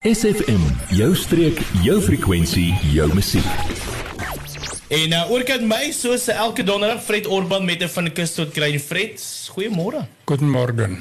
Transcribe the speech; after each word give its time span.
SFM, 0.00 0.62
jou 0.96 1.10
streek, 1.12 1.58
jou 1.84 1.98
frekwensie, 2.00 2.70
jou 2.94 3.04
musiek. 3.12 3.44
En 4.88 5.12
uh, 5.12 5.26
oorkant 5.28 5.66
my 5.68 5.90
soos 5.92 6.24
elke 6.32 6.64
donderdag 6.64 7.02
Fred 7.04 7.28
Orban 7.28 7.68
met 7.68 7.84
'n 7.84 7.92
van 7.92 8.08
die 8.08 8.12
kus 8.16 8.32
tot 8.32 8.48
kry 8.56 8.78
Fred. 8.80 9.20
Goeiemôre. 9.52 10.06
Goeiemôre. 10.24 10.96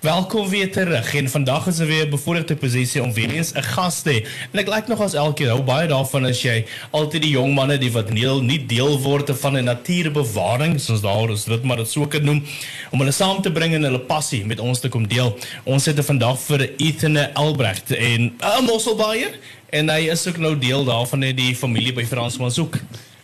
Welkom 0.00 0.48
weer 0.48 0.72
terug 0.72 1.14
en 1.14 1.30
vandag 1.30 1.66
is 1.66 1.78
er 1.78 1.86
weer 1.86 2.06
'n 2.06 2.10
bevoordeelde 2.10 2.56
posisie 2.56 3.02
om 3.02 3.12
weer 3.12 3.30
eens 3.30 3.52
'n 3.52 3.62
gas 3.62 4.02
te 4.02 4.10
hê. 4.10 4.26
En 4.52 4.58
ek 4.58 4.68
like 4.68 4.88
nog 4.88 5.00
as 5.00 5.14
elke 5.14 5.34
keer 5.34 5.48
hou 5.48 5.62
baie 5.62 5.88
daarvan 5.88 6.24
as 6.26 6.42
jy 6.42 6.64
altyd 6.90 7.22
die 7.22 7.30
jong 7.30 7.54
manne 7.54 7.78
die 7.78 7.92
wat 7.92 8.08
deel 8.08 8.42
nie 8.42 8.66
deel 8.66 9.00
word 9.00 9.30
van 9.40 9.56
'n 9.56 9.64
natuurbewaring 9.64 10.80
soos 10.80 11.00
daar 11.00 11.30
is 11.30 11.44
dit 11.44 11.62
maar 11.62 11.76
dit 11.76 11.88
sou 11.88 12.06
kan 12.06 12.24
noem 12.24 12.44
om 12.90 12.98
hulle 12.98 13.12
saam 13.12 13.42
te 13.42 13.52
bring 13.52 13.74
en 13.74 13.82
hulle 13.82 14.00
passie 14.00 14.44
met 14.46 14.60
ons 14.60 14.80
te 14.80 14.88
kom 14.88 15.08
deel. 15.08 15.38
Ons 15.64 15.84
het 15.84 16.04
vandag 16.04 16.38
vir 16.40 16.70
Ethan 16.76 17.16
Elbrecht 17.16 17.90
en 17.90 18.20
'n 18.38 18.64
Mosselbaaier 18.64 19.38
en 19.70 19.88
hy 19.88 20.10
is 20.10 20.26
ook 20.26 20.36
nou 20.36 20.58
deel 20.58 20.84
daarvan 20.84 21.18
net 21.18 21.36
die 21.36 21.56
familie 21.56 21.92
by 21.92 22.04
Fransman 22.04 22.50
soek. 22.50 22.78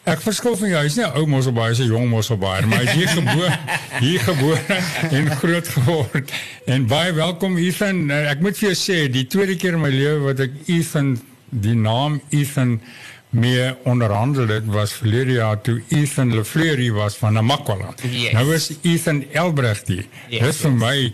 Ek 0.09 0.23
verskil 0.25 0.57
van 0.57 0.71
jou. 0.73 0.81
Hy's 0.81 0.97
nie 0.97 1.05
'n 1.05 1.17
ou 1.19 1.27
mosselbaai, 1.29 1.69
hy's 1.69 1.81
'n 1.85 1.93
jong 1.93 2.09
mosselbaai, 2.09 2.67
maar 2.67 2.85
hy's 2.85 2.97
hier 2.97 3.09
gebore, 3.09 3.59
hier 4.05 4.21
gebore 4.21 4.61
en 5.11 5.31
groot 5.37 5.69
geword. 5.69 6.33
En 6.65 6.87
baie 6.87 7.13
welkom 7.13 7.59
Ethan. 7.59 8.07
Nou, 8.07 8.23
ek 8.25 8.41
moet 8.41 8.57
vir 8.57 8.73
jou 8.73 8.79
sê, 8.79 9.11
die 9.13 9.27
tweede 9.27 9.57
keer 9.57 9.77
in 9.77 9.85
my 9.85 9.93
lewe 9.93 10.25
wat 10.31 10.41
ek 10.41 10.57
Ethan 10.67 11.19
die 11.51 11.75
naam 11.77 12.21
Ethan 12.31 12.81
meer 13.31 13.77
onderhandel 13.85 14.49
het 14.49 14.67
was 14.67 14.93
verlede 14.93 15.37
jaar 15.39 15.61
toe 15.63 15.83
Ethan 15.89 16.33
Lefleury 16.35 16.91
was 16.91 17.17
van 17.17 17.37
Namakwa. 17.39 17.95
Yes. 18.03 18.33
Nou 18.33 18.55
is 18.55 18.71
Ethan 18.83 19.25
Elbrecht 19.33 19.87
hier. 19.89 20.07
Yes, 20.29 20.41
Dis 20.43 20.57
vir 20.65 20.71
yes. 20.71 20.81
my 20.81 21.13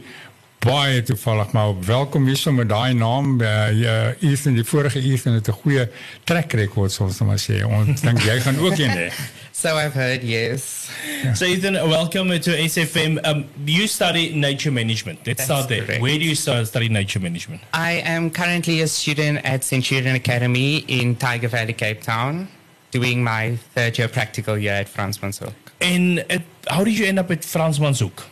baie 0.59 1.03
toevallig 1.03 1.53
maar 1.53 1.75
welkom 1.87 2.27
hier 2.27 2.37
so 2.37 2.53
met 2.53 2.69
daai 2.69 2.95
naam 2.95 3.41
uh, 3.41 4.23
Ethan 4.23 4.55
die 4.55 4.65
vorige 4.65 4.99
Ethan 5.01 5.33
het 5.39 5.49
'n 5.49 5.53
goeie 5.63 5.89
track 6.25 6.53
record 6.53 6.93
soos 6.93 7.21
ons 7.21 7.21
maar 7.29 7.39
sê 7.39 7.63
ons 7.65 8.01
dink 8.01 8.23
jy 8.23 8.41
gaan 8.41 8.59
ook 8.59 8.79
een 8.85 8.91
hê 8.91 9.11
So 9.57 9.75
I've 9.75 9.95
heard, 9.95 10.23
yes. 10.23 10.91
So 11.35 11.47
Ethan, 11.47 11.75
welcome 11.89 12.39
to 12.39 12.51
SFM. 12.69 13.19
Um, 13.25 13.47
you 13.65 13.87
study 13.87 14.35
nature 14.35 14.71
management. 14.71 15.21
Let's 15.25 15.39
That's 15.39 15.45
start 15.47 15.69
there. 15.69 15.83
correct. 15.87 16.03
Where 16.03 16.19
do 16.19 16.25
you 16.25 16.35
start 16.35 16.67
study 16.67 16.91
nature 16.91 17.21
management? 17.23 17.63
I 17.73 18.03
am 18.05 18.31
currently 18.31 18.83
a 18.83 18.87
student 18.87 19.43
at 19.47 19.65
Centurion 19.65 20.15
Academy 20.15 20.85
in 20.89 21.17
Tiger 21.17 21.49
Valley, 21.49 21.73
Cape 21.73 22.03
Town, 22.03 22.49
doing 22.91 23.25
my 23.25 23.57
third 23.75 23.97
year 23.97 24.09
practical 24.09 24.59
year 24.59 24.75
at 24.75 24.91
Frans 24.91 25.17
Manshoek. 25.23 25.55
And 25.81 26.19
uh, 26.29 26.39
how 26.69 26.85
did 26.85 26.99
you 26.99 27.07
end 27.07 27.19
up 27.19 27.31
at 27.31 27.43
Frans 27.43 27.79
Manshoek? 27.79 28.25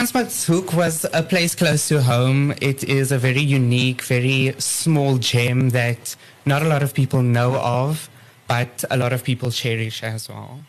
Frans 0.00 0.12
Manshoek 0.12 0.72
was 0.72 1.04
a 1.12 1.22
place 1.22 1.54
close 1.54 1.88
to 1.88 2.00
home. 2.00 2.54
It 2.62 2.84
is 2.84 3.12
a 3.12 3.18
very 3.18 3.42
unique, 3.42 4.00
very 4.00 4.54
small 4.56 5.18
gem 5.18 5.68
that 5.70 6.16
not 6.46 6.62
a 6.62 6.68
lot 6.68 6.82
of 6.82 6.94
people 6.94 7.20
know 7.20 7.56
of, 7.56 8.08
but 8.48 8.82
a 8.90 8.96
lot 8.96 9.12
of 9.12 9.22
people 9.22 9.50
cherish 9.50 10.02
as 10.02 10.26
well. 10.30 10.60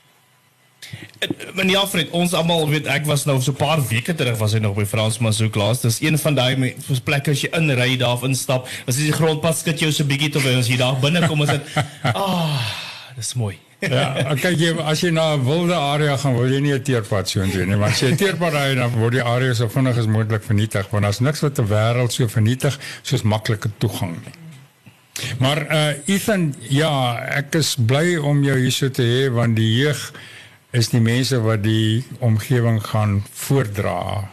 Meneer 1.55 1.77
Alfred, 1.77 2.11
ons 2.11 2.35
almal 2.35 2.67
weet 2.67 2.91
ek 2.91 3.07
was 3.07 3.23
nou 3.23 3.39
so 3.39 3.53
'n 3.53 3.55
paar 3.55 3.79
weke 3.79 4.11
terug 4.11 4.35
was 4.37 4.53
ek 4.53 4.67
nog 4.67 4.75
by 4.75 4.83
Frans 4.83 5.21
Manshoek 5.23 5.55
laas. 5.55 5.79
Dis 5.79 6.01
een 6.01 6.19
van 6.19 6.35
daai 6.35 6.75
plekke 6.99 7.31
as 7.31 7.39
jy 7.39 7.55
inry 7.55 7.95
daar 7.95 8.19
of 8.19 8.27
instap, 8.27 8.67
as 8.85 8.99
jy 8.99 9.15
die 9.15 9.15
grondpad 9.15 9.55
skud 9.55 9.79
jou 9.79 9.91
so 9.95 10.03
bietjie 10.03 10.33
tot 10.35 10.43
as 10.43 10.67
jy 10.67 10.75
daar 10.75 10.99
binne 10.99 11.23
kom 11.27 11.41
is 11.47 11.55
dit 11.55 11.63
ah, 12.03 12.67
dis 13.15 13.33
mooi. 13.39 13.55
Ja 13.81 14.35
kyk 14.35 14.59
jy 14.59 14.75
as 14.83 15.01
jy 15.01 15.11
na 15.11 15.35
'n 15.35 15.45
wilde 15.45 15.75
area 15.75 16.17
gaan 16.17 16.35
wil 16.35 16.49
jy 16.49 16.59
nie 16.61 16.73
'n 16.73 16.83
teerpad 16.83 17.29
so 17.29 17.41
intoe 17.41 17.65
nie 17.65 17.75
maar 17.75 17.89
as 17.89 18.01
jy 18.01 18.11
'n 18.11 18.17
teerpad 18.17 18.53
ry 18.53 18.75
dan 18.75 18.91
word 18.99 19.13
die 19.13 19.23
area 19.23 19.53
so 19.53 19.67
vinnig 19.67 19.97
as 19.97 20.07
moontlik 20.07 20.43
vernietig 20.43 20.89
want 20.91 21.03
daar's 21.03 21.19
niks 21.19 21.41
wat 21.41 21.59
'n 21.59 21.67
wêreld 21.67 22.11
so 22.11 22.27
vernietig 22.27 22.79
soos 23.01 23.23
maklike 23.23 23.69
toegang 23.77 24.15
nie 24.25 24.41
Maar 25.37 25.59
uh 25.71 26.15
Ethan, 26.15 26.53
ja, 26.69 27.19
ek 27.19 27.55
is 27.59 27.75
bly 27.75 28.17
om 28.17 28.43
jou 28.43 28.57
hier 28.57 28.71
so 28.71 28.89
te 28.89 29.03
hê 29.03 29.31
want 29.33 29.55
die 29.55 29.73
jeug 29.75 29.99
is 30.71 30.89
die 30.93 31.01
mense 31.03 31.39
wat 31.43 31.63
die 31.63 32.03
omgewing 32.23 32.79
gaan 32.83 33.19
voordra. 33.33 34.31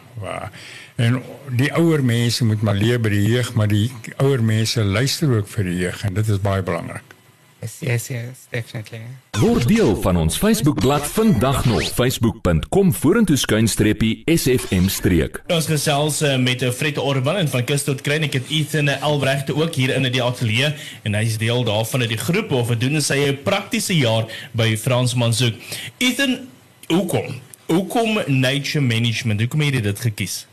En 0.99 1.21
die 1.55 1.71
ouer 1.75 2.03
mense 2.03 2.45
moet 2.45 2.63
maar 2.63 2.79
leer 2.79 2.99
by 2.99 3.11
die 3.11 3.25
jeug, 3.27 3.53
maar 3.59 3.67
die 3.71 3.87
ouer 4.23 4.43
mense 4.43 4.83
luister 4.83 5.31
ook 5.35 5.47
vir 5.51 5.67
die 5.67 5.77
jeug 5.83 6.03
en 6.07 6.15
dit 6.19 6.27
is 6.27 6.41
baie 6.43 6.63
belangrik. 6.63 7.18
Yes, 7.59 7.79
yes, 7.81 8.07
yes, 8.07 8.47
definitely. 8.49 9.01
Word 9.35 9.67
deel 9.67 9.91
van 9.99 10.15
ons 10.15 10.37
Facebookblad 10.39 11.03
vandag 11.11 11.65
nog 11.65 11.83
facebook.com 11.91 12.93
vorentoe 12.93 13.35
skuinstreepie 13.35 14.21
SFM 14.31 14.87
streek. 14.87 15.41
Ons 15.51 15.67
gesels 15.67 16.21
uh, 16.23 16.37
met 16.39 16.63
uh, 16.63 16.71
Fred 16.71 16.97
Orban 16.97 17.35
en 17.41 17.49
van 17.51 17.65
Kus 17.67 17.83
tot 17.83 17.99
Klein. 18.05 18.23
Ek 18.29 18.37
het 18.39 18.47
Ethan 18.47 18.87
Elbrecht 18.87 19.51
ook 19.51 19.75
hier 19.75 19.91
in 19.91 20.07
die 20.07 20.23
ateljee 20.23 20.71
en 21.03 21.19
hy 21.19 21.25
is 21.27 21.35
deel 21.41 21.65
daarvan 21.67 22.07
uit 22.07 22.13
die 22.15 22.21
groep 22.21 22.55
of 22.55 22.71
doen 22.79 23.01
sy 23.03 23.19
'n 23.27 23.43
praktiese 23.43 23.97
jaar 23.97 24.31
by 24.55 24.77
Frans 24.79 25.17
Manshoek. 25.19 25.59
Ethan, 25.99 26.47
hoekom? 26.87 27.41
Hoekom 27.67 28.23
nature 28.27 28.85
management? 28.85 29.43
Hoekom 29.43 29.67
het 29.67 29.73
jy 29.73 29.83
dit 29.91 29.99
gekies? 29.99 30.45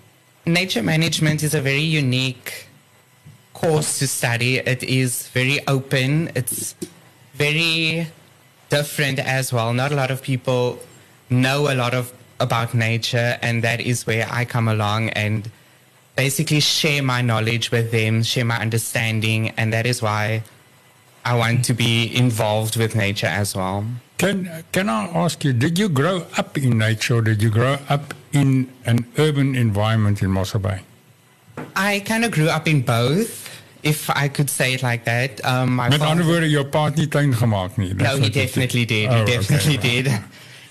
Nature 0.42 0.82
management 0.82 1.42
is 1.42 1.54
a 1.54 1.62
very 1.62 1.86
unique 1.86 2.66
course 3.54 3.98
to 3.98 4.06
study. 4.06 4.58
It 4.58 4.82
is 4.82 5.28
very 5.32 5.62
open. 5.66 6.30
It's 6.34 6.74
very 7.36 8.08
different 8.68 9.18
as 9.18 9.52
well. 9.52 9.72
Not 9.72 9.92
a 9.92 9.94
lot 9.94 10.10
of 10.10 10.22
people 10.22 10.78
know 11.30 11.72
a 11.72 11.74
lot 11.74 11.94
of 11.94 12.12
about 12.40 12.74
nature, 12.74 13.38
and 13.42 13.62
that 13.64 13.80
is 13.80 14.06
where 14.06 14.26
I 14.30 14.44
come 14.44 14.68
along 14.68 15.10
and 15.10 15.50
basically 16.16 16.60
share 16.60 17.02
my 17.02 17.22
knowledge 17.22 17.70
with 17.70 17.90
them, 17.90 18.22
share 18.22 18.44
my 18.44 18.58
understanding, 18.58 19.50
and 19.56 19.72
that 19.72 19.86
is 19.86 20.02
why 20.02 20.42
I 21.24 21.34
want 21.36 21.64
to 21.66 21.74
be 21.74 22.14
involved 22.14 22.76
with 22.76 22.94
nature 22.94 23.26
as 23.26 23.56
well. 23.56 23.84
Can 24.18 24.64
can 24.72 24.88
I 24.88 25.06
ask 25.06 25.44
you, 25.44 25.52
did 25.52 25.78
you 25.78 25.88
grow 25.88 26.26
up 26.38 26.56
in 26.56 26.78
nature 26.78 27.16
or 27.16 27.22
did 27.22 27.42
you 27.42 27.50
grow 27.50 27.78
up 27.88 28.14
in 28.32 28.70
an 28.84 29.04
urban 29.18 29.54
environment 29.54 30.22
in 30.22 30.30
Mossel 30.30 30.60
Bay? 30.60 30.80
I 31.74 32.00
kind 32.06 32.24
of 32.24 32.30
grew 32.30 32.48
up 32.48 32.66
in 32.68 32.80
both, 32.82 33.45
if 33.86 34.10
I 34.10 34.28
could 34.28 34.50
say 34.50 34.74
it 34.74 34.82
like 34.82 35.04
that. 35.04 35.44
Um, 35.44 35.76
my 35.76 35.88
Met 35.88 35.98
father- 36.00 36.10
ander 36.10 36.24
woorde, 36.24 36.50
jou 36.50 36.64
pa 36.64 36.84
het 36.86 36.96
nie 36.96 37.06
tuin 37.08 37.32
gemaak 37.34 37.76
nie. 37.76 37.94
No, 37.94 38.16
he 38.16 38.28
definitely 38.30 38.84
did. 38.84 39.08
Oh, 39.10 39.14
he 39.14 39.22
okay. 39.22 39.36
definitely 39.36 39.76
did. 39.76 40.06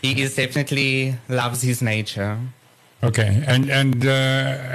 He 0.01 0.21
is 0.21 0.35
definitely 0.35 1.15
loves 1.29 1.61
his 1.61 1.81
nature. 1.81 2.37
Okay, 3.03 3.43
and 3.47 3.69
and 3.69 4.05
uh, 4.05 4.09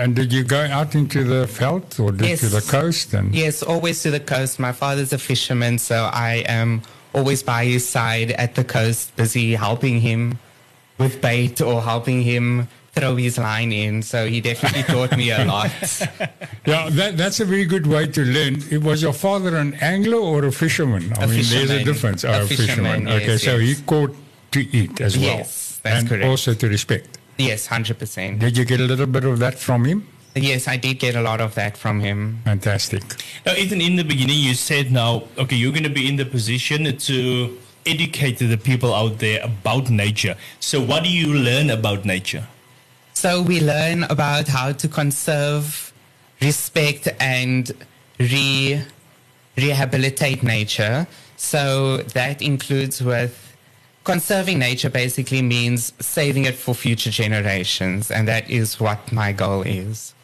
and 0.03 0.15
did 0.15 0.33
you 0.33 0.45
go 0.45 0.61
out 0.79 0.95
into 0.95 1.25
the 1.25 1.47
veld 1.47 1.97
or 1.99 2.13
Yes. 2.15 2.41
to 2.41 2.49
the 2.49 2.61
coast? 2.61 3.15
And 3.15 3.35
Yes, 3.35 3.63
always 3.63 4.03
to 4.03 4.11
the 4.11 4.21
coast. 4.21 4.59
My 4.59 4.73
father's 4.73 5.13
a 5.13 5.19
fisherman, 5.19 5.79
so 5.79 6.09
I 6.13 6.45
am 6.47 6.83
always 7.13 7.43
by 7.43 7.65
his 7.65 7.89
side 7.89 8.31
at 8.33 8.55
the 8.55 8.65
coast, 8.65 9.15
busy 9.17 9.55
helping 9.57 10.01
him 10.01 10.39
with 10.99 11.21
bait 11.21 11.61
or 11.61 11.83
helping 11.83 12.23
him 12.23 12.69
throw 12.93 13.17
his 13.17 13.39
line 13.39 13.73
in. 13.73 14.03
So 14.03 14.27
he 14.27 14.41
definitely 14.41 14.83
taught 14.83 15.17
me 15.17 15.31
a 15.31 15.45
lot. 15.45 15.71
yeah, 16.67 16.89
that 16.91 17.17
that's 17.17 17.41
a 17.41 17.45
very 17.45 17.65
good 17.65 17.87
way 17.87 18.07
to 18.07 18.25
learn. 18.25 18.63
It 18.71 18.83
was 18.83 19.03
your 19.03 19.13
father 19.13 19.57
an 19.57 19.75
angler 19.75 20.19
or 20.19 20.45
a 20.45 20.53
fisherman? 20.53 21.13
I 21.19 21.25
A 21.25 21.27
mean, 21.27 21.37
there's 21.37 21.53
a 21.53 21.59
fisherman. 21.79 21.85
difference. 21.85 22.25
Oh, 22.25 22.33
a 22.33 22.41
Oh, 22.43 22.47
fisherman, 22.47 23.09
Okay, 23.09 23.27
yes, 23.27 23.43
so 23.45 23.57
yes. 23.57 23.79
he 23.79 23.85
caught 23.85 24.15
to 24.53 24.61
eat 24.77 25.01
as 25.01 25.17
well. 25.17 25.27
Yes, 25.39 25.81
that's 25.83 26.01
and 26.01 26.09
correct. 26.09 26.25
also 26.25 26.55
to 26.55 26.69
respect. 26.69 27.19
Yes, 27.39 27.67
hundred 27.67 27.99
percent. 27.99 28.39
Did 28.41 28.57
you 28.59 28.65
get 28.65 28.81
a 28.81 28.85
little 28.85 29.07
bit 29.07 29.25
of 29.25 29.39
that 29.39 29.59
from 29.59 29.85
him? 29.85 30.07
Yes, 30.35 30.69
I 30.69 30.77
did 30.77 30.99
get 31.01 31.17
a 31.17 31.23
lot 31.23 31.41
of 31.41 31.55
that 31.57 31.77
from 31.77 31.99
him. 32.01 32.39
Fantastic. 32.45 33.03
Now, 33.45 33.55
Ethan, 33.55 33.81
in 33.81 33.97
the 33.97 34.05
beginning, 34.05 34.39
you 34.39 34.55
said 34.55 34.93
now, 34.93 35.25
okay, 35.39 35.57
you're 35.57 35.73
going 35.73 35.83
to 35.83 35.89
be 36.03 36.07
in 36.09 36.15
the 36.17 36.25
position 36.25 36.97
to 36.97 37.59
educate 37.85 38.39
the 38.39 38.57
people 38.57 38.95
out 38.95 39.19
there 39.19 39.41
about 39.43 39.91
nature. 39.91 40.37
So, 40.61 40.81
what 40.81 41.03
do 41.03 41.11
you 41.11 41.35
learn 41.35 41.71
about 41.71 42.05
nature? 42.05 42.47
So 43.21 43.43
we 43.43 43.61
learn 43.61 44.05
about 44.05 44.49
how 44.49 44.73
to 44.73 44.89
conserve, 44.89 45.93
respect, 46.41 47.07
and 47.21 47.71
re 48.19 48.83
rehabilitate 49.59 50.43
nature. 50.43 51.07
So 51.37 51.99
that 52.15 52.41
includes 52.41 53.03
with 53.03 53.55
conserving 54.05 54.59
nature. 54.59 54.89
Basically 54.89 55.43
means 55.43 55.93
saving 56.01 56.47
it 56.47 56.55
for 56.55 56.75
future 56.75 57.11
generations, 57.11 58.11
and 58.11 58.27
that 58.27 58.49
is 58.49 58.81
what 58.81 59.13
my 59.13 59.33
goal 59.33 59.65
is. 59.65 60.15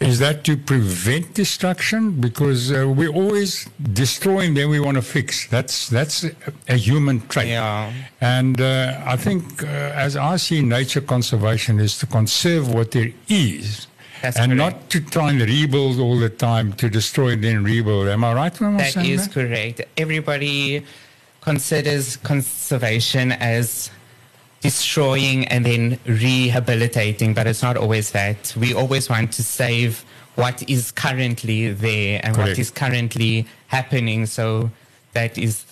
Is 0.00 0.20
that 0.20 0.44
to 0.44 0.56
prevent 0.56 1.34
destruction? 1.34 2.20
Because 2.20 2.70
uh, 2.70 2.88
we 2.88 3.08
always 3.08 3.68
destroy 3.92 4.40
and 4.46 4.56
then 4.56 4.70
we 4.70 4.78
want 4.78 4.96
to 4.96 5.02
fix. 5.02 5.48
That's 5.48 5.88
that's 5.88 6.24
a, 6.68 6.76
human 6.76 7.20
trait. 7.26 7.48
Yeah. 7.48 7.92
And 8.20 8.60
uh, 8.60 9.00
I 9.04 9.16
think, 9.16 9.62
uh, 9.64 9.66
as 9.66 10.16
I 10.16 10.36
see 10.36 10.62
nature 10.62 11.00
conservation, 11.00 11.80
is 11.80 11.98
to 11.98 12.06
conserve 12.06 12.72
what 12.72 12.92
there 12.92 13.10
is, 13.28 13.88
That's 14.22 14.36
and 14.38 14.52
correct. 14.52 14.74
not 14.82 14.90
to 14.90 15.00
try 15.00 15.30
and 15.30 15.40
rebuild 15.40 15.98
all 15.98 16.16
the 16.16 16.30
time, 16.30 16.74
to 16.74 16.88
destroy 16.88 17.30
and 17.32 17.42
then 17.42 17.64
rebuild. 17.64 18.06
Am 18.06 18.22
I 18.22 18.34
right 18.34 18.60
when 18.60 18.76
That 18.76 18.96
is 18.98 19.26
that? 19.26 19.34
correct. 19.34 19.80
Everybody 19.96 20.84
considers 21.40 22.16
conservation 22.18 23.32
as 23.32 23.90
destroying 24.60 25.46
and 25.48 25.64
then 25.64 25.98
rehabilitating, 26.06 27.34
but 27.34 27.46
it's 27.46 27.62
not 27.62 27.76
always 27.76 28.10
that. 28.12 28.54
We 28.56 28.74
always 28.74 29.08
want 29.08 29.32
to 29.32 29.42
save 29.42 30.04
what 30.34 30.68
is 30.68 30.90
currently 30.92 31.72
there 31.72 32.20
and 32.22 32.34
Correct. 32.34 32.50
what 32.50 32.58
is 32.58 32.70
currently 32.70 33.46
happening. 33.68 34.26
So 34.26 34.70
that 35.12 35.36
is 35.38 35.64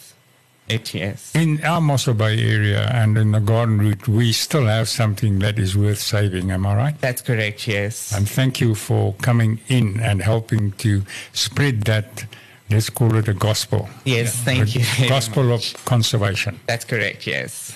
it, 0.69 0.93
yes. 0.95 1.33
In 1.37 1.63
our 1.65 1.81
Mossel 1.81 2.15
Bay 2.15 2.41
area 2.43 2.91
and 2.93 3.17
in 3.17 3.31
the 3.31 3.39
Garden 3.39 3.79
Route, 3.79 4.09
we 4.09 4.33
still 4.33 4.67
have 4.67 4.89
something 4.89 5.39
that 5.39 5.59
is 5.61 5.77
worth 5.77 6.01
saving. 6.01 6.51
Am 6.51 6.67
I 6.67 6.75
right? 6.75 7.01
That's 7.01 7.23
correct, 7.23 7.69
yes. 7.69 8.13
And 8.13 8.29
thank 8.29 8.61
you 8.61 8.75
for 8.75 9.15
coming 9.23 9.61
in 9.69 10.01
and 10.01 10.21
helping 10.23 10.73
to 10.73 11.03
spread 11.33 11.83
that. 11.83 12.25
Let's 12.69 12.91
call 12.91 13.15
it 13.15 13.29
a 13.29 13.35
gospel. 13.35 13.89
Yes, 14.05 14.35
thank 14.35 14.75
you. 14.75 14.83
very 14.83 15.09
Gospel 15.09 15.45
much. 15.45 15.75
of 15.75 15.85
conservation. 15.85 16.59
That's 16.67 16.85
correct, 16.85 17.25
yes. 17.29 17.73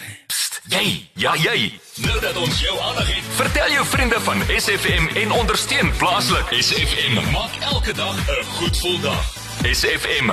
Jy, 0.68 1.06
ja 1.16 1.32
jy. 1.40 1.72
Nou 2.04 2.20
dat 2.20 2.36
ons 2.36 2.60
jou 2.60 2.74
aandag 2.84 3.08
het, 3.08 3.24
vertel 3.40 3.70
jou 3.72 3.84
vriende 3.86 4.20
van 4.26 4.42
SFM 4.60 5.08
en 5.22 5.32
ondersteun 5.32 5.92
plaaslik. 5.98 6.52
SFM 6.60 7.16
maak 7.32 7.56
elke 7.72 7.92
dag 7.96 8.16
'n 8.28 8.44
goed 8.44 8.76
gevoel 8.76 9.00
dag. 9.00 9.38
SFM. 9.60 10.30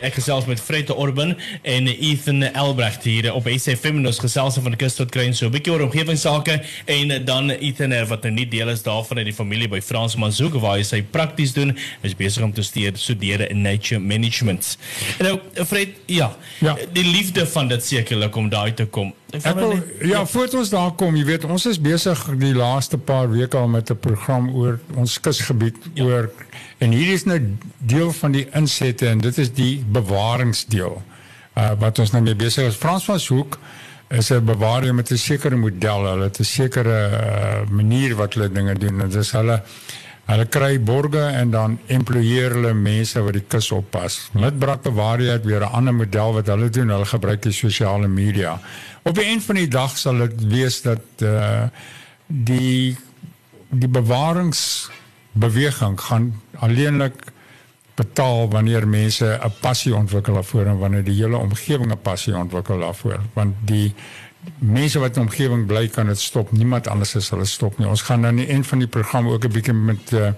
Ek 0.00 0.14
gesels 0.14 0.44
met 0.46 0.60
Fred 0.60 0.90
Orban 0.94 1.36
en 1.62 1.86
Ethan 1.88 2.42
Elbrecht 2.42 3.02
hier 3.02 3.32
op 3.34 3.48
SFM 3.50 3.96
en 3.98 4.06
ons 4.06 4.18
gesels 4.18 4.54
van 4.54 4.70
die 4.70 4.76
kus 4.76 4.94
tot 4.94 5.10
kruin 5.10 5.34
so 5.34 5.46
'n 5.46 5.50
bietjie 5.50 5.72
oor 5.72 5.80
omgewingsake 5.80 6.62
en 6.84 7.24
dan 7.24 7.50
Ethan 7.50 8.06
wat 8.06 8.22
nou 8.22 8.32
nie 8.34 8.48
deel 8.48 8.68
is 8.68 8.82
daarvan 8.82 9.16
uit 9.16 9.24
die 9.26 9.34
familie 9.34 9.68
by 9.68 9.80
Frans 9.80 10.16
Mazouk 10.16 10.54
waar 10.60 10.76
hy 10.76 10.82
sy 10.82 11.02
prakties 11.02 11.52
doen 11.52 11.76
is 12.02 12.14
besig 12.14 12.42
om 12.42 12.52
te 12.52 12.62
studeer 12.62 12.92
studeer 12.96 13.50
in 13.50 13.62
nature 13.62 14.00
management. 14.00 14.78
En 15.18 15.24
nou 15.24 15.64
Fred, 15.66 15.88
ja, 16.06 16.36
Ja. 16.60 16.76
die 16.92 17.04
liefde 17.04 17.46
van 17.46 17.68
dit 17.68 17.84
sekerlik 17.84 18.36
om 18.36 18.48
daai 18.48 18.74
te 18.74 18.84
kom. 18.86 19.14
Ek 19.30 19.44
Ek 19.44 19.54
wil, 19.54 19.74
net- 19.74 20.08
ja, 20.08 20.26
voordat 20.26 20.54
ons 20.54 20.70
daar 20.72 20.92
kom, 20.96 21.16
jy 21.16 21.24
weet, 21.24 21.44
ons 21.44 21.66
is 21.66 21.80
besig 21.80 22.22
die 22.40 22.54
laaste 22.54 22.96
paar 22.98 23.28
weke 23.30 23.56
al 23.56 23.68
met 23.68 23.90
'n 23.90 23.98
program 24.00 24.48
oor 24.54 24.78
ons 24.94 25.20
kusgebied 25.20 25.76
ja. 25.94 26.04
oor 26.04 26.30
en 26.78 26.90
hier 26.90 27.12
is 27.12 27.24
nou 27.24 27.38
deel 27.78 28.12
van 28.12 28.32
die 28.32 28.46
insette 28.52 29.08
en 29.08 29.18
dit 29.18 29.38
is 29.38 29.52
die 29.52 29.84
bewaringsdeel. 29.92 31.02
Uh 31.56 31.72
wat 31.78 31.98
ons 31.98 32.12
nou 32.12 32.22
mee 32.22 32.34
besig 32.34 32.66
is. 32.66 32.76
Frans 32.76 33.04
van 33.04 33.20
Hoek 33.28 33.58
is 34.08 34.30
'n 34.30 34.44
bewaring 34.44 34.94
met 34.96 35.10
'n 35.10 35.16
sekere 35.16 35.56
model. 35.56 36.04
Hulle 36.06 36.22
het 36.22 36.38
'n 36.40 36.44
sekere 36.44 37.10
uh, 37.10 37.70
manier 37.70 38.14
wat 38.14 38.34
hulle 38.34 38.48
dinge 38.52 38.74
doen. 38.74 38.98
Dit 38.98 39.14
is 39.14 39.30
hulle 39.30 39.62
Hulle 40.28 40.44
kry 40.52 40.74
borge 40.80 41.22
en 41.24 41.50
dan 41.50 41.78
employeer 41.86 42.52
hulle 42.58 42.74
mense 42.76 43.22
wat 43.24 43.32
die 43.32 43.44
kus 43.48 43.70
oppas. 43.72 44.30
Midbrak 44.36 44.82
bewaar 44.84 45.20
jy 45.24 45.40
weer 45.44 45.64
'n 45.64 45.72
ander 45.72 45.94
model 45.94 46.32
wat 46.32 46.46
hulle 46.52 46.68
doen. 46.68 46.88
Hulle 46.88 47.06
gebruik 47.06 47.42
die 47.42 47.52
sosiale 47.52 48.08
media. 48.08 48.60
Op 49.02 49.14
die 49.14 49.24
einde 49.24 49.44
van 49.44 49.54
die 49.54 49.68
dag 49.68 49.98
sal 49.98 50.18
dit 50.18 50.46
wees 50.46 50.82
dat 50.82 51.00
uh 51.22 51.62
die 52.26 52.96
die 53.70 53.88
bewaringsbeweging 53.88 56.00
gaan 56.00 56.42
alleenlik 56.60 57.14
betaal 57.94 58.50
wanneer 58.50 58.88
mense 58.88 59.40
'n 59.42 59.52
passie 59.60 59.94
ontwikkel 59.94 60.34
daarvoor 60.34 60.66
en 60.66 60.78
wanneer 60.78 61.04
die 61.04 61.22
hele 61.22 61.36
omgewing 61.36 61.92
'n 61.92 62.00
passie 62.02 62.36
ontwikkel 62.36 62.78
daarvoor 62.78 63.20
want 63.32 63.54
die 63.60 63.94
mense 64.58 64.98
wat 64.98 65.16
in 65.16 65.26
omgewing 65.26 65.66
bly 65.66 65.88
kan 65.88 66.06
dit 66.06 66.18
stop 66.18 66.52
niemand 66.52 66.88
anders 66.88 67.16
as 67.16 67.30
hulle 67.30 67.46
stop 67.46 67.78
nie 67.78 67.88
ons 67.88 68.02
gaan 68.06 68.26
aan 68.26 68.36
die 68.36 68.48
eind 68.48 68.66
van 68.66 68.78
die 68.78 68.90
program 68.90 69.28
ook 69.28 69.44
'n 69.44 69.52
bietjie 69.52 69.74
met 69.74 70.12
uh 70.12 70.32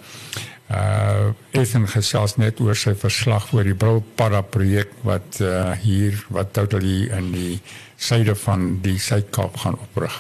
uh 0.70 1.35
Ethan 1.50 1.87
gesels 1.88 2.37
net 2.37 2.61
oor 2.61 2.76
sy 2.79 2.94
verslag 2.94 3.52
oor 3.52 3.64
die 3.64 3.75
Brilpadda 3.75 4.41
projek 4.41 4.93
wat 5.02 5.41
uh 5.41 5.73
hier 5.82 6.14
wat 6.29 6.52
totally 6.52 7.11
in 7.11 7.32
die 7.32 7.61
suide 7.97 8.35
van 8.35 8.79
die 8.82 8.99
Suid-Kaap 8.99 9.56
gaan 9.56 9.75
oprig. 9.75 10.14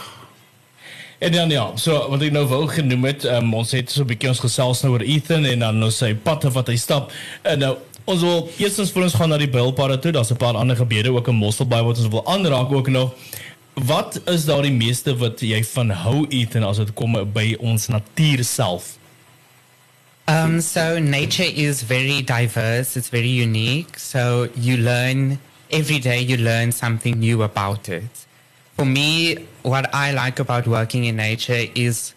En 1.20 1.32
dan 1.32 1.50
ja, 1.50 1.70
so 1.76 1.96
wat 2.08 2.22
ek 2.24 2.32
nou 2.32 2.46
wou 2.48 2.64
genoem 2.68 3.04
het, 3.04 3.24
um, 3.28 3.54
ons 3.54 3.72
het 3.76 3.90
so 3.92 4.02
'n 4.02 4.08
bietjie 4.08 4.28
ons 4.28 4.40
gesels 4.40 4.82
nou 4.82 4.92
oor 4.92 5.04
Ethan 5.04 5.44
en 5.44 5.58
dan 5.58 5.78
nou 5.78 5.90
sy 5.90 6.14
padte 6.14 6.50
wat 6.50 6.68
hy 6.68 6.76
stap. 6.76 7.12
En 7.42 7.58
nou 7.58 7.76
ons 8.04 8.20
wil 8.20 8.48
eerstens 8.58 8.90
vir 8.90 9.02
ons 9.02 9.14
gaan 9.14 9.28
na 9.28 9.36
die 9.38 9.48
Bilpadde 9.48 9.98
toe. 9.98 10.12
Daar's 10.12 10.30
'n 10.32 10.36
paar 10.36 10.56
ander 10.56 10.76
gebiede 10.76 11.12
ook 11.12 11.28
in 11.28 11.34
Mosselbaai 11.34 11.82
wat 11.82 11.98
ons 11.98 12.08
wil 12.08 12.26
aanraak 12.26 12.72
ook 12.72 12.88
nog. 12.88 13.12
Wat 13.84 14.20
is 14.24 14.44
daar 14.44 14.62
die 14.62 14.72
meeste 14.72 15.16
wat 15.16 15.40
jy 15.40 15.62
van 15.64 15.90
hou 15.90 16.26
as 16.68 16.76
dit 16.76 16.92
kom 16.94 17.14
by 17.32 17.56
ons 17.60 17.86
natuur 17.88 18.44
self? 18.44 18.98
Um, 20.28 20.60
so 20.60 20.98
nature 20.98 21.48
is 21.48 21.82
very 21.82 22.22
diverse. 22.22 22.96
It's 22.96 23.08
very 23.08 23.28
unique. 23.28 23.98
So 23.98 24.48
you 24.54 24.76
learn 24.76 25.40
every 25.70 25.98
day. 25.98 26.20
You 26.20 26.36
learn 26.36 26.72
something 26.72 27.18
new 27.18 27.42
about 27.42 27.88
it. 27.88 28.26
For 28.76 28.84
me, 28.84 29.36
what 29.62 29.92
I 29.94 30.12
like 30.12 30.38
about 30.38 30.66
working 30.66 31.04
in 31.04 31.16
nature 31.16 31.66
is 31.74 32.14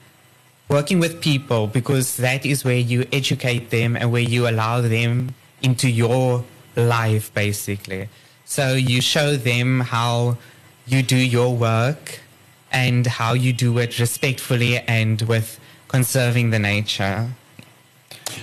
working 0.70 1.00
with 1.00 1.22
people 1.22 1.68
because 1.68 2.18
that 2.18 2.46
is 2.46 2.64
where 2.64 2.78
you 2.78 3.06
educate 3.12 3.70
them 3.70 3.96
and 3.96 4.12
where 4.12 4.22
you 4.22 4.48
allow 4.48 4.82
them 4.82 5.34
into 5.62 5.90
your 5.90 6.44
life, 6.76 7.34
basically. 7.34 8.10
So 8.46 8.74
you 8.74 9.02
show 9.02 9.36
them 9.36 9.80
how 9.80 10.38
you 10.86 11.02
do 11.04 11.18
your 11.18 11.56
work 11.56 12.20
and 12.72 13.06
how 13.08 13.34
you 13.34 13.54
do 13.54 13.78
it 13.78 14.00
respectfully 14.00 14.80
and 14.80 15.22
with 15.24 15.60
conserving 15.88 16.50
the 16.50 16.60
nature. 16.60 17.30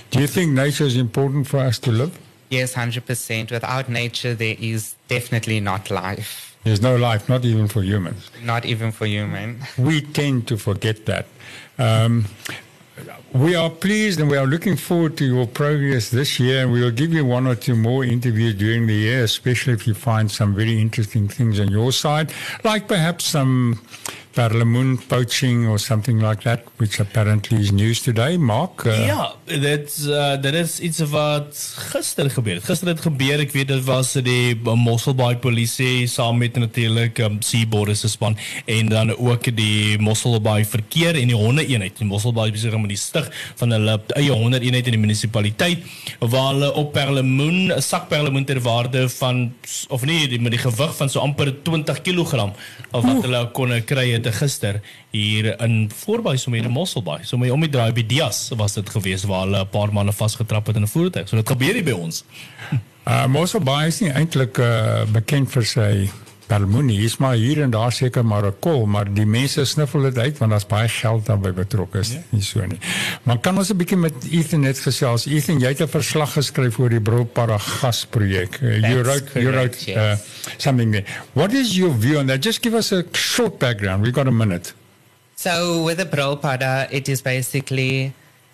Do 0.09 0.19
you 0.21 0.27
think 0.27 0.51
nature 0.53 0.85
is 0.85 0.95
important 0.95 1.47
for 1.47 1.59
us 1.59 1.77
to 1.79 1.91
live? 1.91 2.17
Yes, 2.49 2.73
100%. 2.75 3.51
Without 3.51 3.89
nature, 3.89 4.33
there 4.33 4.55
is 4.59 4.95
definitely 5.07 5.59
not 5.59 5.89
life, 5.89 6.55
There's 6.63 6.81
no 6.81 6.95
life, 6.95 7.27
not 7.27 7.43
even 7.45 7.67
for 7.67 7.81
humans. 7.83 8.29
not 8.43 8.65
even 8.65 8.91
for 8.91 9.05
human. 9.05 9.59
We 9.77 10.01
tend 10.01 10.47
to 10.47 10.57
forget 10.57 11.05
that. 11.05 11.25
Um, 11.77 12.25
we 13.33 13.55
are 13.55 13.69
pleased 13.69 14.19
and 14.19 14.29
we 14.29 14.37
are 14.37 14.45
looking 14.45 14.75
forward 14.75 15.17
to 15.17 15.25
your 15.25 15.47
progress 15.47 16.09
this 16.09 16.39
year. 16.39 16.63
And 16.63 16.71
we 16.71 16.81
will 16.81 16.91
give 16.91 17.13
you 17.13 17.25
one 17.25 17.47
or 17.47 17.55
two 17.55 17.75
more 17.75 18.03
interviews 18.03 18.55
during 18.55 18.87
the 18.87 18.93
year, 18.93 19.23
especially 19.23 19.73
if 19.73 19.87
you 19.87 19.93
find 19.93 20.29
some 20.29 20.53
very 20.53 20.79
interesting 20.79 21.27
things 21.27 21.59
on 21.59 21.69
your 21.69 21.91
side, 21.91 22.33
like 22.63 22.87
perhaps 22.87 23.25
some 23.25 23.81
Parlemoon 24.33 24.97
poaching 25.07 25.67
or 25.67 25.77
something 25.79 26.19
like 26.19 26.43
that, 26.43 26.63
which 26.77 26.99
apparently 26.99 27.59
is 27.59 27.71
news 27.71 28.01
today. 28.01 28.37
Mark? 28.37 28.85
Uh, 28.85 29.05
Ja, 29.05 29.33
dit 29.45 29.97
uh, 30.07 30.41
dit 30.41 30.53
is 30.53 30.79
iets 30.79 30.99
wat 31.11 31.57
gister 31.91 32.29
gebeur 32.31 32.55
het. 32.55 32.63
Gister 32.63 32.87
het 32.87 33.01
gebeur, 33.03 33.41
ek 33.43 33.51
weet 33.51 33.67
dit 33.73 33.83
was 33.83 34.13
die 34.23 34.55
Mosselbaai 34.63 35.35
polisie 35.43 36.07
saam 36.07 36.39
met 36.39 36.55
natuurlik 36.55 37.19
um, 37.25 37.41
Seaboard 37.43 37.97
se 37.97 38.07
span 38.11 38.37
en 38.65 38.89
dan 38.89 39.11
ook 39.17 39.49
die 39.55 39.99
Mosselbaai 39.99 40.63
verkeer 40.65 41.19
en 41.19 41.33
die 41.33 41.37
honde 41.37 41.65
eenheid. 41.67 41.97
Die 41.99 42.07
Mosselbaai 42.07 42.51
besig 42.55 42.77
met 42.79 42.93
die 42.93 42.99
stig 42.99 43.27
van 43.59 43.75
hulle 43.75 43.97
eie 44.15 44.31
honde 44.31 44.61
eenheid 44.61 44.87
in 44.87 44.95
die 44.95 45.03
munisipaliteit 45.03 45.83
waar 46.19 46.53
hulle 46.53 46.71
op 46.79 46.93
perlemoen, 46.95 47.73
'n 47.75 47.81
sak 47.81 48.07
perlemoen 48.07 48.45
ter 48.45 48.61
waarde 48.63 49.09
van 49.09 49.53
of 49.89 50.05
nee, 50.05 50.27
die, 50.27 50.39
met 50.39 50.55
die 50.55 50.63
gewig 50.63 50.95
van 50.95 51.09
so 51.09 51.19
amper 51.19 51.51
20 51.63 52.01
kg 52.01 52.47
of 52.91 53.03
wat 53.03 53.21
hulle 53.25 53.43
kon 53.51 53.75
kry 53.85 54.20
het 54.25 54.35
gister 54.35 54.81
hier 55.11 55.53
in 55.61 55.91
voorby 56.03 56.35
so 56.35 56.51
met 56.51 56.63
die 56.63 56.71
Mosselbaai. 56.71 57.23
So 57.23 57.37
met 57.37 57.51
om 57.51 57.61
die 57.61 57.69
draai 57.69 57.91
by 57.93 58.05
Dias 58.05 58.49
was 58.55 58.73
dit 58.73 58.89
gewees 58.89 59.23
waar 59.23 59.45
hulle 59.45 59.63
'n 59.63 59.69
paar 59.69 59.93
manne 59.93 60.13
vasgetrap 60.13 60.67
het 60.67 60.75
in 60.75 60.83
'n 60.83 60.87
voertuig. 60.87 61.27
So 61.27 61.35
dit 61.35 61.47
gebeur 61.47 61.73
hier 61.73 61.83
by 61.83 61.91
ons. 61.91 62.23
Uh, 63.01 63.25
Mossel 63.25 63.59
Bay 63.59 63.87
is 63.87 63.99
nie 63.99 64.11
eintlik 64.13 64.59
uh, 64.61 65.01
bekend 65.09 65.49
vir 65.49 65.63
sy 65.65 66.09
permoenie. 66.51 66.99
Hier's 66.99 67.17
maar 67.21 67.37
hier 67.39 67.61
en 67.63 67.71
daar 67.71 67.91
seker 67.95 68.25
maar 68.25 68.45
'n 68.45 68.59
kol, 68.59 68.85
maar 68.85 69.07
die 69.13 69.25
mense 69.25 69.65
sniffel 69.65 70.01
dit 70.01 70.17
uit 70.17 70.37
want 70.37 70.51
daar's 70.51 70.67
baie 70.67 70.89
geld 70.89 71.25
daarbey 71.25 71.53
betrokke 71.53 71.99
is. 71.99 72.11
Ja. 72.11 72.23
Nie 72.29 72.43
so 72.43 72.65
nie. 72.65 72.79
Maar 73.23 73.39
kan 73.39 73.57
ons 73.57 73.69
'n 73.69 73.77
bietjie 73.77 73.97
met 73.97 74.13
Ethan 74.31 74.59
net 74.59 74.79
gesels? 74.79 75.25
Ethan, 75.25 75.59
jy 75.59 75.67
het 75.67 75.81
'n 75.81 75.87
verslag 75.87 76.33
geskryf 76.33 76.79
oor 76.79 76.89
die 76.89 76.99
Brilpadda 76.99 77.57
gasprojek. 77.57 78.59
Uh, 78.61 78.79
you 78.79 79.03
That's 79.03 79.07
wrote 79.07 79.39
you 79.39 79.51
wrote 79.51 79.77
correct, 79.77 79.87
uh, 79.87 79.93
yes. 79.93 80.19
something 80.57 80.91
there. 80.91 81.05
What 81.33 81.53
is 81.53 81.75
your 81.75 81.93
view 81.99 82.17
on 82.19 82.27
that? 82.27 82.43
Just 82.43 82.61
give 82.61 82.77
us 82.77 82.91
a 82.91 83.03
short 83.13 83.57
background. 83.57 84.03
We've 84.03 84.15
got 84.15 84.27
a 84.27 84.31
minute. 84.31 84.73
So 85.35 85.83
with 85.83 85.97
the 85.97 86.05
Brolpada, 86.05 86.87
it 86.91 87.07
is 87.07 87.21
basically 87.21 88.13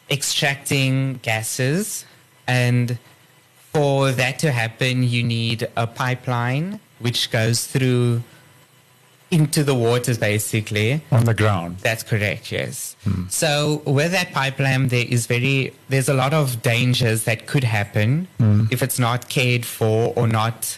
extracting 0.10 1.20
gases, 1.22 2.06
and 2.46 2.98
for 3.74 4.12
that 4.16 4.40
to 4.40 4.52
happen, 4.52 5.04
you 5.04 5.24
need 5.24 5.68
a 5.76 5.86
pipeline 5.86 6.80
which 7.00 7.32
goes 7.32 7.68
through 7.68 8.24
into 9.30 9.64
the 9.64 9.76
waters, 9.76 10.18
basically. 10.18 11.02
On 11.12 11.26
the 11.26 11.34
ground. 11.34 11.80
That's 11.80 12.04
correct. 12.04 12.52
Yes. 12.52 12.96
Hmm. 13.04 13.28
So 13.30 13.82
with 13.86 14.12
that 14.12 14.32
pipeline, 14.32 14.88
there 14.88 15.06
is 15.08 15.28
very 15.28 15.74
there's 15.90 16.10
a 16.10 16.14
lot 16.14 16.34
of 16.34 16.62
dangers 16.62 17.26
that 17.26 17.46
could 17.46 17.64
happen 17.64 18.28
hmm. 18.38 18.66
if 18.72 18.82
it's 18.82 19.00
not 19.00 19.30
cared 19.30 19.66
for 19.66 20.14
or 20.16 20.28
not 20.28 20.78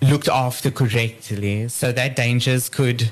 looked 0.00 0.28
after 0.28 0.70
correctly. 0.70 1.68
So 1.68 1.92
that 1.92 2.16
dangers 2.16 2.68
could 2.68 3.10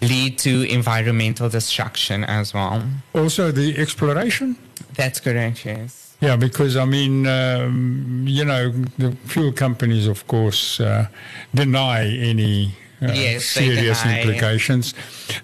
lead 0.00 0.38
to 0.40 0.62
environmental 0.62 1.48
destruction 1.48 2.24
as 2.24 2.52
well. 2.52 2.82
Also 3.14 3.52
the 3.52 3.78
exploration? 3.78 4.56
That's 4.94 5.20
correct. 5.20 5.64
Yes. 5.64 6.01
Yeah, 6.22 6.36
because 6.36 6.76
I 6.76 6.84
mean, 6.84 7.26
um, 7.26 8.24
you 8.28 8.44
know, 8.44 8.70
the 8.96 9.10
fuel 9.26 9.52
companies, 9.52 10.06
of 10.06 10.24
course, 10.28 10.78
uh, 10.78 11.08
deny 11.52 12.06
any 12.06 12.74
uh, 13.02 13.10
Yes, 13.12 13.44
serious 13.44 14.06
implications. 14.06 14.94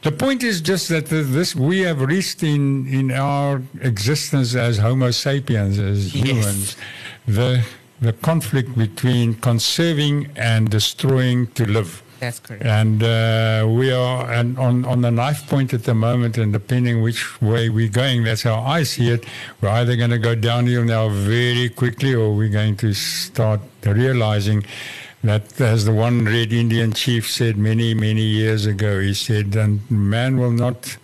The 0.03 0.13
point 0.13 0.45
is 0.45 0.61
just 0.61 0.89
that 0.91 1.07
this 1.07 1.57
we 1.57 1.81
have 1.81 2.01
reached 2.01 2.45
in 2.45 2.87
in 2.87 3.11
our 3.11 3.61
existence 3.81 4.55
as 4.55 4.79
Homo 4.79 5.11
sapiens, 5.11 5.79
as 5.81 6.15
Yes. 6.15 6.25
humans, 6.25 6.77
the 7.27 7.65
the 8.01 8.13
conflict 8.13 8.79
between 8.79 9.35
conserving 9.35 10.31
and 10.37 10.71
destroying 10.71 11.49
to 11.55 11.65
live. 11.67 12.03
That's 12.21 12.41
correct. 12.41 12.65
And 12.65 13.03
uh, 13.03 13.67
we 13.69 13.93
are 13.93 14.31
and 14.33 14.59
on, 14.59 14.85
on 14.85 15.03
the 15.03 15.11
knife 15.11 15.49
point 15.49 15.73
at 15.73 15.85
the 15.85 15.95
moment, 15.95 16.37
and 16.37 16.53
depending 16.53 17.01
which 17.01 17.41
way 17.41 17.69
we're 17.69 17.89
going, 17.89 18.25
that's 18.25 18.43
how 18.43 18.61
I 18.61 18.83
see 18.83 19.11
it. 19.11 19.25
We're 19.61 19.69
either 19.69 19.95
going 19.97 20.11
to 20.11 20.19
go 20.19 20.35
downhill 20.35 20.85
now 20.85 21.09
very 21.09 21.69
quickly, 21.69 22.15
or 22.15 22.35
we're 22.35 22.49
going 22.49 22.77
to 22.79 22.93
start 22.93 23.61
realizing 23.85 24.65
that, 25.23 25.61
as 25.61 25.85
the 25.85 25.93
one 25.93 26.25
Red 26.25 26.53
Indian 26.53 26.93
chief 26.93 27.31
said 27.31 27.57
many, 27.57 27.95
many 27.95 28.23
years 28.23 28.67
ago, 28.67 29.01
he 29.01 29.15
said, 29.15 29.55
and 29.57 29.89
man 29.91 30.39
will 30.39 30.53
not 30.53 30.97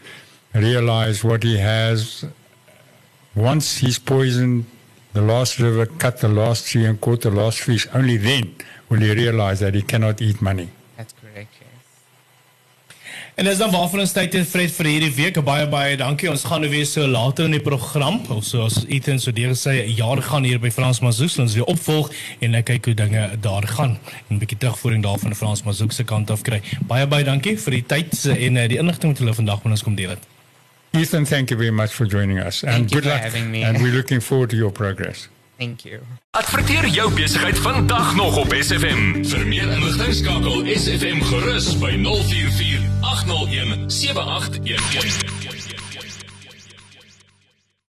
realize 0.52 1.24
what 1.24 1.42
he 1.42 1.58
has 1.58 2.24
once 3.34 3.78
he's 3.78 3.98
poisoned 3.98 4.64
the 5.12 5.22
last 5.22 5.60
river, 5.60 5.86
cut 5.86 6.18
the 6.18 6.28
last 6.28 6.66
tree, 6.66 6.84
and 6.84 7.00
caught 7.00 7.22
the 7.22 7.30
last 7.30 7.60
fish. 7.60 7.86
Only 7.94 8.16
then 8.16 8.54
will 8.88 8.98
he 8.98 9.12
realize 9.14 9.60
that 9.60 9.74
he 9.74 9.82
cannot 9.82 10.20
eat 10.20 10.42
money. 10.42 10.68
That's 10.96 11.14
correct. 11.20 11.52
Yes. 11.60 11.94
En 13.34 13.44
dis 13.44 13.58
dan 13.58 13.70
waarvan 13.70 14.00
ons 14.04 14.12
tyd 14.14 14.32
het 14.32 14.46
Fred 14.48 14.70
vir 14.76 14.88
hierdie 14.88 15.12
week. 15.14 15.38
Baie 15.44 15.66
baie 15.70 15.96
dankie. 15.98 16.28
Ons 16.30 16.44
gaan 16.48 16.62
nou 16.62 16.70
weer 16.70 16.86
so 16.86 17.06
later 17.06 17.48
in 17.48 17.56
die 17.56 17.62
program, 17.62 18.20
of 18.30 18.44
soos 18.46 18.84
Ethan 18.86 19.18
so 19.18 19.32
deur 19.34 19.54
'n 19.54 19.94
jaar 19.94 20.22
gaan 20.22 20.44
hier 20.44 20.60
by 20.60 20.70
Frans 20.70 21.00
Mazoux 21.00 21.38
ons 21.38 21.54
weer 21.54 21.64
opvolg 21.64 22.10
en 22.40 22.54
ek 22.54 22.64
kyk 22.64 22.84
hoe 22.84 22.94
dinge 22.94 23.38
daar 23.40 23.66
gaan 23.66 23.98
en 24.28 24.36
'n 24.36 24.38
bietjie 24.38 24.58
terugvoering 24.58 25.02
daarvan 25.02 25.34
Frans 25.34 25.62
Mazoux 25.62 25.94
se 25.94 26.04
kant 26.04 26.30
af 26.30 26.42
kry. 26.42 26.62
Baie 26.86 27.06
baie 27.06 27.24
dankie 27.24 27.58
vir 27.58 27.70
die 27.70 27.86
tyd 27.86 28.24
en 28.26 28.56
uh, 28.56 28.68
die 28.68 28.78
inligting 28.78 29.12
wat 29.12 29.18
julle 29.18 29.34
vandag 29.34 29.62
met 29.64 29.72
ons 29.72 29.82
kom 29.82 29.94
deel 29.94 30.10
het. 30.10 30.22
Ethan, 30.92 31.24
thank 31.24 31.50
you 31.50 31.58
very 31.58 31.72
much 31.72 31.90
for 31.90 32.06
joining 32.06 32.38
us. 32.38 32.62
and 32.62 32.72
Thank 32.72 32.92
good 32.92 33.04
luck. 33.04 33.34
And 33.64 33.80
we're 33.82 33.92
looking 33.92 34.22
forward 34.22 34.50
to 34.50 34.56
your 34.56 34.72
progress. 34.72 35.28
Thank 35.64 35.80
you. 35.80 36.00
Adverteer 36.30 36.86
jou 36.86 37.14
besigheid 37.14 37.58
vandag 37.58 38.14
nog 38.14 38.36
op 38.36 38.52
SFM. 38.60 39.24
Vir 39.24 39.46
meer 39.46 39.72
inligting 39.72 40.14
skakel 40.14 40.68
SFM 40.76 41.24
gerus 41.30 41.72
by 41.80 41.96
044 42.04 42.84
801 43.00 43.90
7811. 43.90 45.63